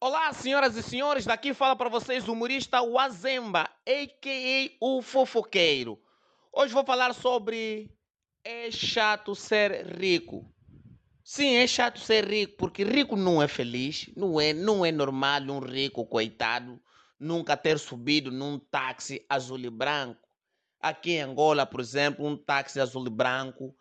Olá, 0.00 0.32
senhoras 0.32 0.76
e 0.76 0.82
senhores, 0.82 1.26
daqui 1.26 1.52
fala 1.52 1.76
para 1.76 1.88
vocês 1.88 2.28
o 2.28 2.32
humorista 2.32 2.80
Wazemba, 2.82 3.68
a.k.a. 3.86 4.76
o 4.80 5.02
fofoqueiro. 5.02 5.98
Hoje 6.52 6.72
vou 6.72 6.84
falar 6.84 7.12
sobre 7.14 7.90
é 8.42 8.70
chato 8.70 9.34
ser 9.34 9.86
rico. 9.98 10.50
Sim, 11.22 11.56
é 11.56 11.66
chato 11.66 12.00
ser 12.00 12.26
rico, 12.28 12.56
porque 12.56 12.82
rico 12.82 13.14
não 13.14 13.42
é 13.42 13.46
feliz, 13.46 14.10
não 14.16 14.40
é, 14.40 14.52
não 14.52 14.84
é 14.84 14.90
normal 14.90 15.42
um 15.42 15.60
rico 15.60 16.04
coitado 16.06 16.80
nunca 17.18 17.56
ter 17.56 17.78
subido 17.78 18.32
num 18.32 18.58
táxi 18.58 19.24
azul 19.28 19.60
e 19.60 19.70
branco. 19.70 20.26
Aqui 20.80 21.12
em 21.12 21.20
Angola, 21.20 21.66
por 21.66 21.80
exemplo, 21.80 22.26
um 22.26 22.36
táxi 22.36 22.80
azul 22.80 23.06
e 23.06 23.10
branco 23.10 23.76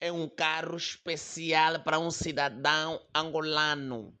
é 0.00 0.10
um 0.10 0.26
carro 0.26 0.76
especial 0.76 1.80
para 1.80 1.98
um 1.98 2.10
cidadão 2.10 2.98
angolano. 3.14 4.16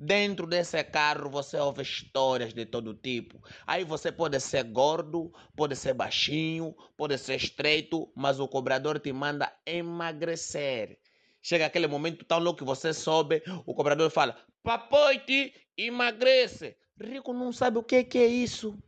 Dentro 0.00 0.46
desse 0.46 0.84
carro 0.84 1.28
você 1.28 1.56
ouve 1.56 1.82
histórias 1.82 2.54
de 2.54 2.64
todo 2.64 2.94
tipo. 2.94 3.42
Aí 3.66 3.82
você 3.82 4.12
pode 4.12 4.38
ser 4.38 4.62
gordo, 4.62 5.32
pode 5.56 5.74
ser 5.74 5.92
baixinho, 5.92 6.72
pode 6.96 7.18
ser 7.18 7.34
estreito, 7.34 8.08
mas 8.14 8.38
o 8.38 8.46
cobrador 8.46 9.00
te 9.00 9.12
manda 9.12 9.52
emagrecer. 9.66 11.00
Chega 11.42 11.66
aquele 11.66 11.88
momento 11.88 12.24
tão 12.24 12.38
louco 12.38 12.60
que 12.60 12.64
você 12.64 12.94
sobe, 12.94 13.42
o 13.66 13.74
cobrador 13.74 14.08
fala: 14.08 14.36
Papoite, 14.62 15.52
emagrece. 15.76 16.76
Rico 17.00 17.32
não 17.32 17.50
sabe 17.50 17.78
o 17.78 17.82
que, 17.82 18.04
que 18.04 18.18
é 18.18 18.26
isso. 18.26 18.78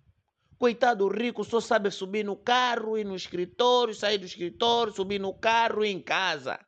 Coitado 0.56 1.08
rico 1.08 1.42
só 1.42 1.60
sabe 1.60 1.90
subir 1.90 2.24
no 2.24 2.36
carro, 2.36 2.96
ir 2.96 3.04
no 3.04 3.16
escritório, 3.16 3.94
sair 3.96 4.18
do 4.18 4.26
escritório, 4.26 4.92
subir 4.92 5.18
no 5.18 5.34
carro 5.34 5.84
e 5.84 5.90
em 5.90 6.00
casa. 6.00 6.60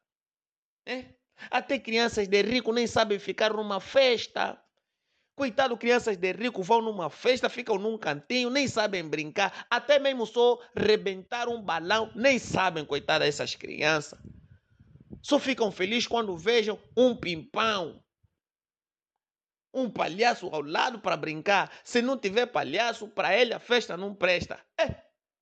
É? 0.84 1.14
Até 1.50 1.78
crianças 1.78 2.28
de 2.28 2.42
rico 2.42 2.72
nem 2.72 2.86
sabem 2.86 3.18
ficar 3.18 3.52
numa 3.52 3.80
festa. 3.80 4.58
Coitado, 5.34 5.76
crianças 5.76 6.16
de 6.16 6.32
rico 6.32 6.62
vão 6.62 6.82
numa 6.82 7.08
festa, 7.08 7.48
ficam 7.48 7.78
num 7.78 7.96
cantinho, 7.96 8.50
nem 8.50 8.68
sabem 8.68 9.08
brincar, 9.08 9.66
até 9.70 9.98
mesmo 9.98 10.26
só 10.26 10.60
rebentar 10.76 11.48
um 11.48 11.62
balão, 11.62 12.12
nem 12.14 12.38
sabem, 12.38 12.84
coitada, 12.84 13.26
essas 13.26 13.54
crianças. 13.54 14.18
Só 15.22 15.38
ficam 15.38 15.72
felizes 15.72 16.06
quando 16.06 16.36
vejam 16.36 16.78
um 16.96 17.16
pimpão, 17.16 18.02
um 19.72 19.88
palhaço 19.88 20.48
ao 20.48 20.60
lado 20.60 20.98
para 20.98 21.16
brincar. 21.16 21.72
Se 21.82 22.02
não 22.02 22.18
tiver 22.18 22.46
palhaço, 22.46 23.08
para 23.08 23.34
ele 23.36 23.54
a 23.54 23.58
festa 23.58 23.96
não 23.96 24.14
presta. 24.14 24.60
É, 24.78 24.94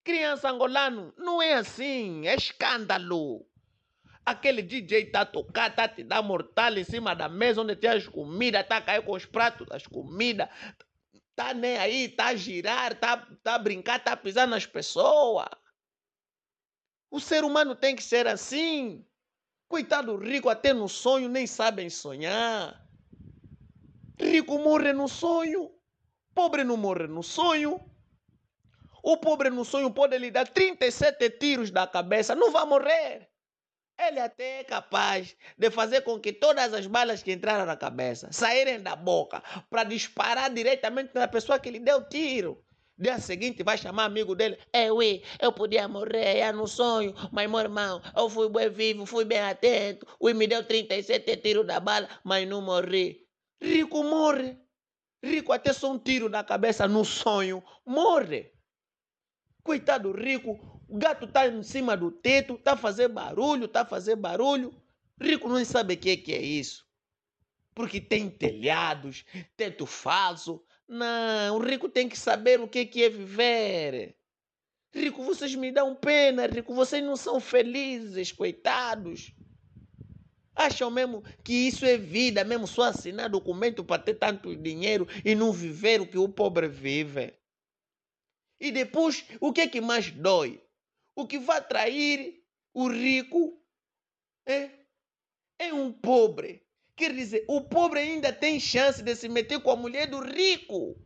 criança 0.04 0.48
angolano, 0.48 1.12
não 1.16 1.42
é 1.42 1.54
assim, 1.54 2.28
é 2.28 2.34
escândalo. 2.36 3.44
Aquele 4.30 4.62
DJ 4.62 5.06
tá 5.06 5.22
a 5.22 5.26
tocar, 5.26 5.74
tá 5.74 5.84
a 5.84 5.88
te 5.88 6.04
dar 6.04 6.22
mortal 6.22 6.78
em 6.78 6.84
cima 6.84 7.16
da 7.16 7.28
mesa 7.28 7.62
onde 7.62 7.74
tem 7.74 7.90
as 7.90 8.06
comidas, 8.06 8.64
tá 8.68 8.76
a 8.76 8.80
cair 8.80 9.04
com 9.04 9.12
os 9.12 9.24
pratos 9.24 9.66
das 9.66 9.88
comidas, 9.88 10.48
tá 11.34 11.52
nem 11.52 11.76
aí, 11.76 12.08
tá 12.08 12.26
a 12.26 12.36
girar, 12.36 12.94
tá, 12.94 13.26
tá 13.42 13.56
a 13.56 13.58
brincar, 13.58 13.98
tá 13.98 14.12
a 14.12 14.16
pisar 14.16 14.46
nas 14.46 14.66
pessoas. 14.66 15.48
O 17.10 17.18
ser 17.18 17.42
humano 17.42 17.74
tem 17.74 17.96
que 17.96 18.04
ser 18.04 18.28
assim. 18.28 19.04
Coitado 19.66 20.16
rico, 20.16 20.48
até 20.48 20.72
no 20.72 20.88
sonho 20.88 21.28
nem 21.28 21.44
sabem 21.44 21.90
sonhar. 21.90 22.86
Rico 24.16 24.58
morre 24.58 24.92
no 24.92 25.08
sonho, 25.08 25.72
pobre 26.32 26.62
não 26.62 26.76
morre 26.76 27.08
no 27.08 27.22
sonho. 27.22 27.80
O 29.02 29.16
pobre 29.16 29.50
no 29.50 29.64
sonho 29.64 29.90
pode 29.90 30.16
lhe 30.18 30.30
dar 30.30 30.46
37 30.46 31.30
tiros 31.30 31.70
da 31.72 31.84
cabeça, 31.84 32.36
não 32.36 32.52
vai 32.52 32.64
morrer. 32.64 33.29
Ele 34.06 34.18
até 34.18 34.60
é 34.60 34.64
capaz 34.64 35.36
de 35.58 35.70
fazer 35.70 36.00
com 36.00 36.18
que 36.18 36.32
todas 36.32 36.72
as 36.72 36.86
balas 36.86 37.22
que 37.22 37.32
entraram 37.32 37.66
na 37.66 37.76
cabeça 37.76 38.32
saírem 38.32 38.80
da 38.80 38.96
boca 38.96 39.42
para 39.68 39.84
disparar 39.84 40.48
diretamente 40.52 41.10
na 41.14 41.28
pessoa 41.28 41.58
que 41.58 41.70
lhe 41.70 41.78
deu 41.78 42.08
tiro. 42.08 42.64
Dia 42.96 43.18
seguinte 43.18 43.62
vai 43.62 43.76
chamar 43.76 44.04
amigo 44.04 44.34
dele. 44.34 44.58
É, 44.72 44.90
ui, 44.90 45.22
eu 45.38 45.52
podia 45.52 45.86
morrer 45.86 46.38
é 46.38 46.52
no 46.52 46.66
sonho, 46.66 47.14
mas 47.30 47.48
meu 47.48 47.60
irmão, 47.60 48.00
eu 48.16 48.28
fui 48.30 48.48
bem 48.48 48.70
vivo, 48.70 49.04
fui 49.04 49.24
bem 49.24 49.40
atento. 49.40 50.06
Ui, 50.18 50.32
me 50.32 50.46
deu 50.46 50.64
37 50.64 51.36
tiros 51.36 51.66
da 51.66 51.78
bala, 51.78 52.08
mas 52.24 52.48
não 52.48 52.62
morri. 52.62 53.26
Rico 53.60 54.02
morre. 54.02 54.58
Rico 55.22 55.52
até 55.52 55.72
só 55.74 55.92
um 55.92 55.98
tiro 55.98 56.30
na 56.30 56.42
cabeça 56.42 56.88
no 56.88 57.04
sonho, 57.04 57.62
morre. 57.84 58.50
Coitado 59.62 60.12
rico, 60.12 60.58
o 60.88 60.96
gato 60.98 61.26
está 61.26 61.46
em 61.46 61.62
cima 61.62 61.96
do 61.96 62.10
teto, 62.10 62.54
está 62.54 62.76
fazer 62.76 63.08
barulho, 63.08 63.66
está 63.66 63.84
fazer 63.84 64.16
barulho. 64.16 64.74
Rico 65.20 65.48
não 65.48 65.64
sabe 65.64 65.94
o 65.94 65.96
que, 65.96 66.16
que 66.16 66.32
é 66.32 66.40
isso. 66.40 66.86
Porque 67.74 68.00
tem 68.00 68.28
telhados, 68.28 69.24
teto 69.56 69.86
falso. 69.86 70.62
Não, 70.88 71.56
o 71.56 71.58
rico 71.60 71.88
tem 71.88 72.08
que 72.08 72.18
saber 72.18 72.60
o 72.60 72.66
que, 72.66 72.84
que 72.84 73.04
é 73.04 73.08
viver. 73.08 74.16
Rico, 74.92 75.22
vocês 75.22 75.54
me 75.54 75.70
dão 75.70 75.94
pena, 75.94 76.46
Rico, 76.46 76.74
vocês 76.74 77.02
não 77.04 77.16
são 77.16 77.38
felizes, 77.38 78.32
coitados. 78.32 79.32
Acham 80.54 80.90
mesmo 80.90 81.22
que 81.44 81.52
isso 81.52 81.86
é 81.86 81.96
vida, 81.96 82.42
mesmo 82.42 82.66
só 82.66 82.82
assinar 82.82 83.30
documento 83.30 83.84
para 83.84 84.02
ter 84.02 84.14
tanto 84.14 84.54
dinheiro 84.56 85.06
e 85.24 85.34
não 85.34 85.52
viver 85.52 86.00
o 86.00 86.06
que 86.06 86.18
o 86.18 86.28
pobre 86.28 86.66
vive. 86.66 87.32
E 88.60 88.70
depois, 88.70 89.24
o 89.40 89.52
que 89.52 89.62
é 89.62 89.68
que 89.68 89.80
mais 89.80 90.10
dói? 90.10 90.62
O 91.16 91.26
que 91.26 91.38
vai 91.38 91.66
trair 91.66 92.44
o 92.74 92.88
rico 92.88 93.58
é, 94.46 94.70
é 95.58 95.72
um 95.72 95.90
pobre. 95.90 96.62
Quer 96.94 97.14
dizer, 97.14 97.44
o 97.48 97.62
pobre 97.62 98.00
ainda 98.00 98.32
tem 98.32 98.60
chance 98.60 99.02
de 99.02 99.16
se 99.16 99.28
meter 99.28 99.60
com 99.60 99.70
a 99.70 99.76
mulher 99.76 100.06
do 100.06 100.20
rico. 100.20 101.00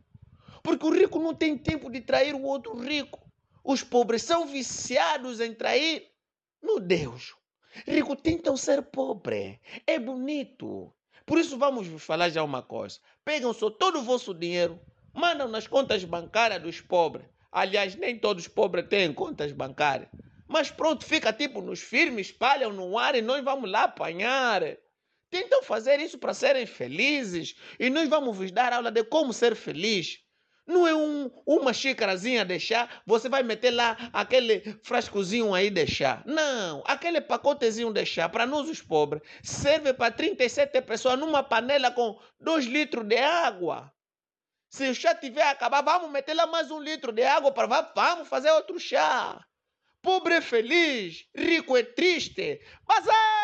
Porque 0.61 0.85
o 0.85 0.91
rico 0.91 1.19
não 1.19 1.33
tem 1.33 1.57
tempo 1.57 1.89
de 1.89 2.01
trair 2.01 2.35
o 2.35 2.43
outro 2.43 2.75
rico. 2.75 3.31
Os 3.63 3.81
pobres 3.81 4.23
são 4.23 4.45
viciados 4.45 5.39
em 5.39 5.53
trair. 5.53 6.11
Meu 6.61 6.79
Deus. 6.79 7.35
Rico 7.87 8.15
tentam 8.15 8.57
ser 8.57 8.81
pobre. 8.81 9.61
É 9.87 9.97
bonito. 9.97 10.93
Por 11.25 11.39
isso 11.39 11.57
vamos 11.57 11.87
falar 12.03 12.29
já 12.29 12.43
uma 12.43 12.61
coisa. 12.61 12.99
Pegam 13.23 13.53
só 13.53 13.69
todo 13.69 13.99
o 13.99 14.03
vosso 14.03 14.33
dinheiro, 14.33 14.79
mandam 15.13 15.47
nas 15.47 15.67
contas 15.67 16.03
bancárias 16.03 16.61
dos 16.61 16.81
pobres. 16.81 17.25
Aliás, 17.55 17.95
nem 17.95 18.19
todos 18.19 18.43
os 18.43 18.49
pobres 18.49 18.85
têm 18.89 19.13
contas 19.13 19.53
bancárias. 19.53 20.09
Mas 20.45 20.69
pronto, 20.69 21.05
fica 21.05 21.31
tipo 21.31 21.61
nos 21.61 21.79
firmes, 21.79 22.27
espalham 22.27 22.73
no 22.73 22.99
ar 22.99 23.15
e 23.15 23.21
nós 23.21 23.41
vamos 23.45 23.71
lá 23.71 23.83
apanhar. 23.83 24.61
Tentam 25.29 25.63
fazer 25.63 26.01
isso 26.01 26.17
para 26.17 26.33
serem 26.33 26.65
felizes 26.65 27.55
e 27.79 27.89
nós 27.89 28.09
vamos 28.09 28.35
vos 28.35 28.51
dar 28.51 28.73
aula 28.73 28.91
de 28.91 29.05
como 29.05 29.31
ser 29.31 29.55
feliz. 29.55 30.19
Não 30.67 30.85
é 30.85 30.93
um, 30.93 31.31
uma 31.45 31.71
xícarazinha 31.71 32.43
de 32.43 32.59
chá, 32.59 32.89
você 33.05 33.29
vai 33.29 33.41
meter 33.41 33.71
lá 33.71 34.09
aquele 34.11 34.77
frascozinho 34.83 35.53
aí 35.53 35.69
de 35.69 35.87
chá. 35.87 36.23
Não, 36.25 36.83
aquele 36.85 37.21
pacotezinho 37.21 37.93
de 37.93 38.05
chá, 38.05 38.27
para 38.27 38.45
nós 38.45 38.69
os 38.69 38.81
pobres, 38.81 39.23
serve 39.41 39.93
para 39.93 40.11
37 40.11 40.81
pessoas 40.81 41.17
numa 41.17 41.41
panela 41.41 41.89
com 41.89 42.19
2 42.41 42.65
litros 42.65 43.07
de 43.07 43.15
água. 43.17 43.93
Se 44.75 44.89
o 44.89 44.93
chá 44.93 45.15
tiver 45.15 45.47
acabar, 45.47 45.81
vamos 45.81 46.11
meter 46.11 46.33
lá 46.33 46.45
mais 46.45 46.69
um 46.69 46.81
litro 46.81 47.13
de 47.13 47.23
água 47.23 47.49
para 47.49 47.65
vamos 47.95 48.27
fazer 48.27 48.51
outro 48.51 48.77
chá. 48.77 49.41
Pobre 50.01 50.33
é 50.33 50.41
feliz, 50.41 51.25
rico 51.33 51.77
é 51.77 51.83
triste. 51.83 52.59
Mas 52.85 53.07
é 53.07 53.34